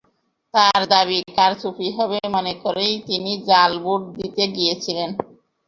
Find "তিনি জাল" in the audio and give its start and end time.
3.07-3.71